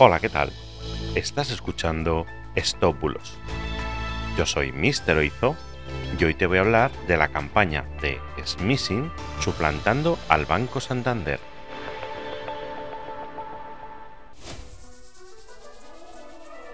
[0.00, 0.52] Hola, ¿qué tal?
[1.16, 3.36] Estás escuchando Estópulos.
[4.36, 5.16] Yo soy Mr.
[5.16, 5.56] Oizo
[6.16, 11.40] y hoy te voy a hablar de la campaña de Smishing suplantando al Banco Santander.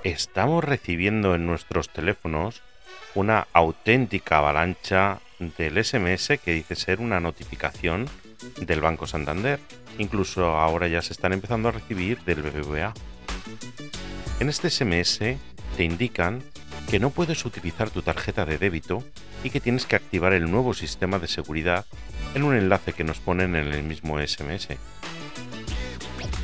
[0.02, 2.60] Estamos recibiendo en nuestros teléfonos
[3.14, 8.06] una auténtica avalancha del SMS que dice ser una notificación
[8.60, 9.60] del Banco Santander.
[9.98, 12.92] Incluso ahora ya se están empezando a recibir del BBVA.
[14.40, 15.18] En este SMS
[15.76, 16.42] te indican
[16.90, 19.04] que no puedes utilizar tu tarjeta de débito
[19.42, 21.86] y que tienes que activar el nuevo sistema de seguridad
[22.34, 24.68] en un enlace que nos ponen en el mismo SMS.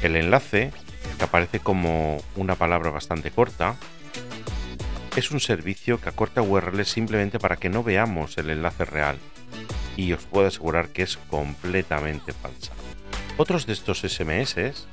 [0.02, 0.72] El enlace,
[1.18, 3.76] que aparece como una palabra bastante corta,
[5.16, 9.18] es un servicio que acorta URLs simplemente para que no veamos el enlace real
[9.96, 12.72] y os puedo asegurar que es completamente falsa.
[13.36, 14.86] Otros de estos SMS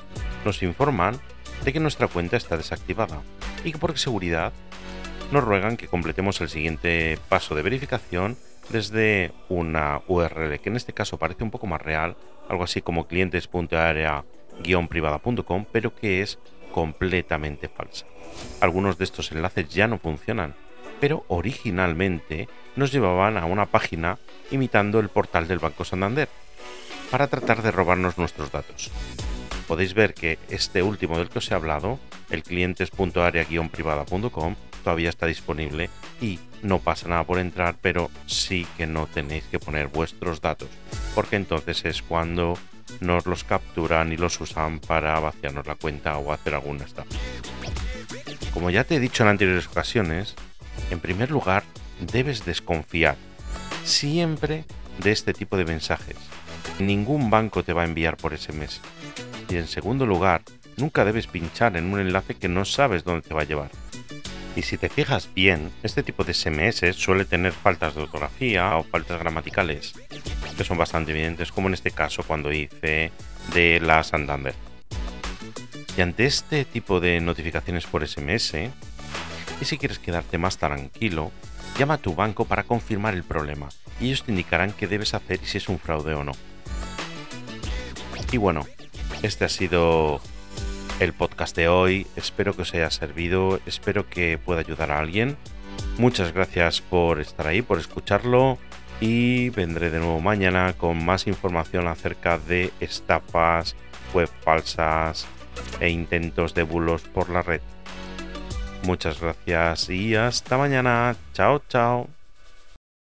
[0.46, 1.20] nos informan
[1.64, 3.22] de que nuestra cuenta está desactivada
[3.64, 4.54] y que por seguridad
[5.32, 8.38] nos ruegan que completemos el siguiente paso de verificación
[8.70, 12.16] desde una URL que en este caso parece un poco más real,
[12.50, 16.40] algo así como clientes.area-privada.com, pero que es
[16.72, 18.06] completamente falsa.
[18.62, 20.54] Algunos de estos enlaces ya no funcionan,
[21.00, 24.18] pero originalmente nos llevaban a una página
[24.52, 26.30] imitando el portal del Banco Santander
[27.12, 28.90] para tratar de robarnos nuestros datos.
[29.68, 35.90] Podéis ver que este último del que os he hablado, el clientes.area-privada.com, todavía está disponible
[36.22, 40.70] y no pasa nada por entrar, pero sí que no tenéis que poner vuestros datos,
[41.14, 42.58] porque entonces es cuando
[43.02, 47.10] nos los capturan y los usan para vaciarnos la cuenta o hacer alguna estafa.
[48.54, 50.36] Como ya te he dicho en anteriores ocasiones,
[50.92, 51.64] en primer lugar
[52.00, 53.16] debes desconfiar
[53.84, 54.66] siempre
[55.04, 56.18] de este tipo de mensajes.
[56.80, 58.82] Ningún banco te va a enviar por SMS.
[59.50, 60.42] Y en segundo lugar,
[60.76, 63.72] nunca debes pinchar en un enlace que no sabes dónde te va a llevar.
[64.56, 68.84] Y si te fijas bien, este tipo de SMS suele tener faltas de ortografía o
[68.84, 69.94] faltas gramaticales,
[70.58, 73.12] que son bastante evidentes, como en este caso cuando hice
[73.54, 74.56] de la Santander.
[75.96, 78.54] Y ante este tipo de notificaciones por SMS,
[79.62, 81.32] y si quieres quedarte más tranquilo,
[81.78, 83.70] llama a tu banco para confirmar el problema
[84.00, 86.34] y ellos te indicarán qué debes hacer y si es un fraude o no.
[88.32, 88.66] Y bueno,
[89.24, 90.22] este ha sido
[91.00, 92.08] el podcast de hoy.
[92.16, 95.38] Espero que os haya servido, espero que pueda ayudar a alguien.
[95.98, 98.58] Muchas gracias por estar ahí, por escucharlo
[99.00, 103.76] y vendré de nuevo mañana con más información acerca de estafas,
[104.14, 105.28] web falsas
[105.80, 107.62] e intentos de bulos por la red.
[108.88, 111.14] Muchas gracias y hasta mañana.
[111.34, 112.17] Chao, chao.